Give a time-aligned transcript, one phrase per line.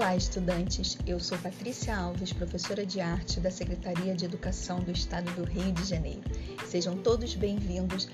[0.00, 0.96] Olá, estudantes!
[1.06, 5.72] Eu sou Patrícia Alves, professora de arte da Secretaria de Educação do Estado do Rio
[5.72, 6.22] de Janeiro.
[6.64, 8.08] Sejam todos bem-vindos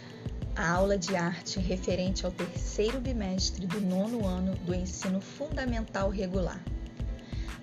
[0.57, 6.61] à aula de arte referente ao terceiro bimestre do nono ano do ensino fundamental regular.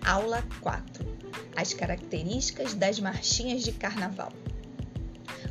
[0.05, 1.05] Aula 4:
[1.53, 4.31] As características das marchinhas de carnaval.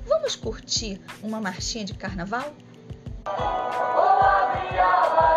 [0.07, 2.55] Vamos curtir uma marchinha de carnaval?
[3.27, 5.32] Vou abrir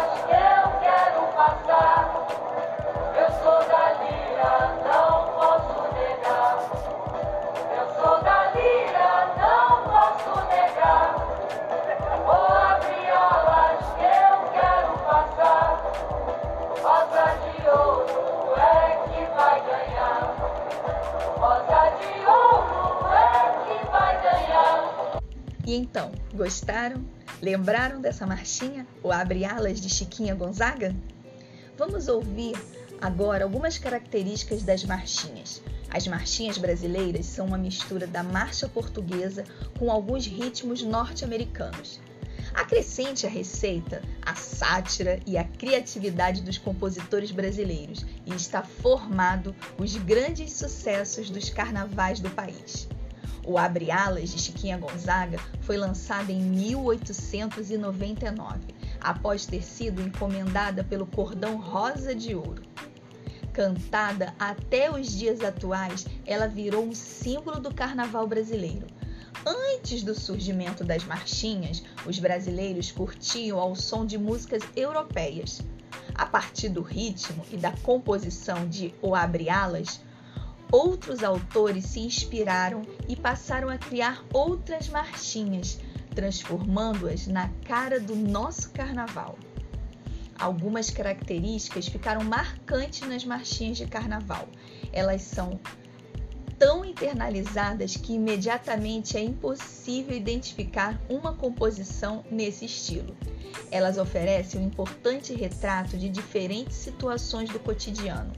[25.65, 27.03] E então, gostaram?
[27.41, 30.95] Lembraram dessa marchinha, o Abre Alas de Chiquinha Gonzaga?
[31.75, 32.55] Vamos ouvir
[33.01, 35.61] agora algumas características das marchinhas.
[35.89, 39.43] As marchinhas brasileiras são uma mistura da marcha portuguesa
[39.77, 41.99] com alguns ritmos norte-americanos.
[42.55, 49.95] Acrescente a receita a sátira e a criatividade dos compositores brasileiros e está formado os
[49.97, 52.87] grandes sucessos dos carnavais do país.
[53.45, 58.59] O Abre Alas de Chiquinha Gonzaga foi lançado em 1899,
[58.99, 62.63] após ter sido encomendada pelo Cordão Rosa de Ouro.
[63.53, 68.87] Cantada até os dias atuais, ela virou um símbolo do carnaval brasileiro.
[69.43, 75.61] Antes do surgimento das marchinhas, os brasileiros curtiam ao som de músicas europeias.
[76.13, 79.99] A partir do ritmo e da composição de O Abre Alas,
[80.71, 85.79] outros autores se inspiraram e passaram a criar outras marchinhas,
[86.13, 89.37] transformando-as na cara do nosso carnaval.
[90.37, 94.47] Algumas características ficaram marcantes nas marchinhas de carnaval.
[94.91, 95.59] Elas são
[96.57, 103.15] tão internalizadas que imediatamente é impossível identificar uma composição nesse estilo.
[103.71, 108.31] Elas oferecem um importante retrato de diferentes situações do cotidiano.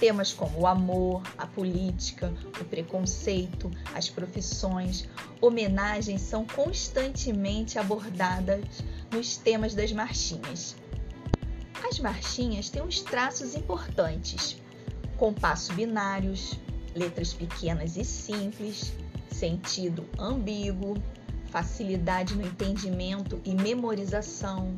[0.00, 5.08] Temas como o amor, a política, o preconceito, as profissões,
[5.40, 8.64] homenagens são constantemente abordadas
[9.10, 10.76] nos temas das marchinhas.
[11.88, 14.56] As marchinhas têm uns traços importantes:
[15.16, 16.56] compasso binários,
[16.98, 18.92] letras pequenas e simples,
[19.30, 20.94] sentido ambíguo,
[21.46, 24.74] facilidade no entendimento e memorização,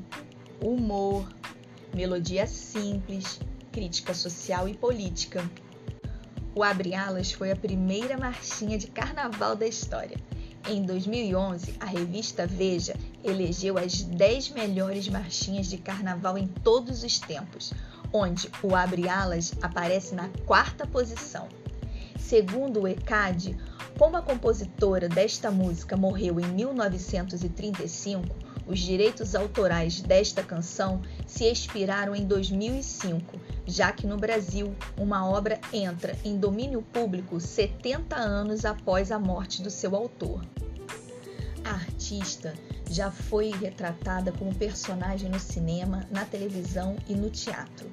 [0.63, 1.29] humor,
[1.95, 3.41] melodia simples,
[3.73, 5.49] crítica social e política.
[6.55, 10.17] O Abre Alas foi a primeira marchinha de carnaval da história.
[10.69, 12.95] Em 2011, a revista Veja
[13.25, 17.73] elegeu as 10 melhores marchinhas de carnaval em todos os tempos,
[18.13, 21.49] onde o Abre Alas aparece na quarta posição.
[22.31, 23.57] Segundo o ECAD,
[23.99, 28.25] como a compositora desta música morreu em 1935,
[28.69, 33.37] os direitos autorais desta canção se expiraram em 2005,
[33.67, 39.61] já que no Brasil uma obra entra em domínio público 70 anos após a morte
[39.61, 40.47] do seu autor.
[41.65, 42.55] A artista
[42.89, 47.91] já foi retratada como personagem no cinema, na televisão e no teatro.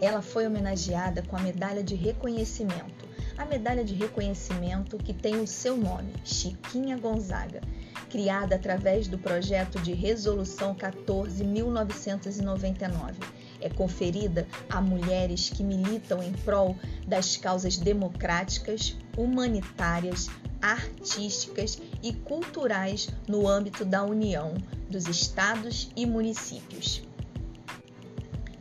[0.00, 2.99] Ela foi homenageada com a medalha de reconhecimento,
[3.40, 7.62] a medalha de reconhecimento que tem o seu nome, Chiquinha Gonzaga,
[8.10, 13.14] criada através do projeto de Resolução 14-1999.
[13.62, 20.28] É conferida a mulheres que militam em prol das causas democráticas, humanitárias,
[20.60, 24.52] artísticas e culturais no âmbito da União,
[24.90, 27.02] dos estados e municípios.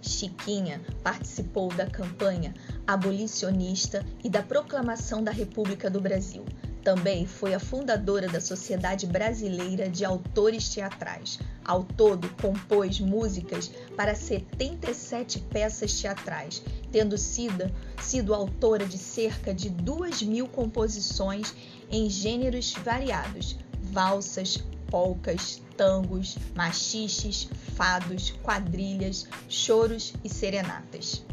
[0.01, 2.53] Chiquinha participou da campanha
[2.89, 6.43] abolicionista e da proclamação da República do Brasil.
[6.83, 11.37] Também foi a fundadora da Sociedade Brasileira de Autores Teatrais.
[11.63, 17.71] Ao todo, compôs músicas para 77 peças teatrais, tendo sido,
[18.01, 21.53] sido autora de cerca de 2 mil composições
[21.91, 31.28] em gêneros variados: valsas, polcas, tangos, machiches, fados, quadrilhas, choros e serenatas.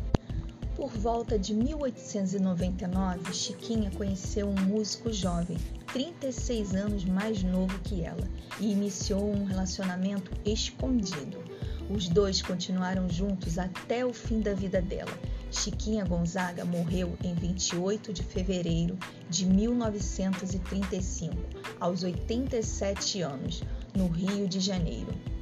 [0.77, 5.57] Por volta de 1899, Chiquinha conheceu um músico jovem,
[5.91, 8.29] 36 anos mais novo que ela,
[8.61, 11.43] e iniciou um relacionamento escondido.
[11.89, 15.19] Os dois continuaram juntos até o fim da vida dela.
[15.51, 18.99] Chiquinha Gonzaga morreu em 28 de fevereiro
[19.31, 21.35] de 1935,
[21.81, 23.63] aos 87 anos,
[23.95, 25.36] no Rio de Janeiro.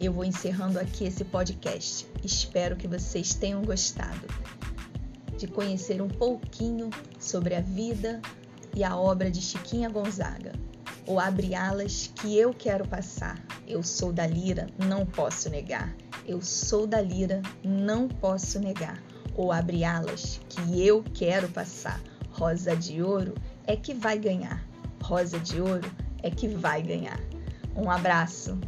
[0.00, 2.06] Eu vou encerrando aqui esse podcast.
[2.24, 4.26] Espero que vocês tenham gostado
[5.36, 6.88] de conhecer um pouquinho
[7.18, 8.22] sobre a vida
[8.74, 10.52] e a obra de Chiquinha Gonzaga.
[11.06, 13.44] Ou abre alas que eu quero passar.
[13.68, 15.94] Eu sou da Lira, não posso negar.
[16.26, 19.02] Eu sou da Lira, não posso negar.
[19.36, 22.00] Ou abre alas que eu quero passar.
[22.30, 23.34] Rosa de ouro
[23.66, 24.64] é que vai ganhar.
[25.02, 25.90] Rosa de ouro
[26.22, 27.20] é que vai ganhar.
[27.76, 28.58] Um abraço.